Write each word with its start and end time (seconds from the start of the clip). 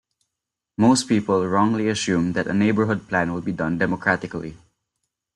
Most 0.79 1.07
people 1.07 1.47
wrongly 1.47 1.87
assume 1.87 2.33
that 2.33 2.47
a 2.47 2.55
neighborhood 2.55 3.07
plan 3.07 3.31
will 3.31 3.41
be 3.41 3.51
done 3.51 3.77
democratically. 3.77 4.57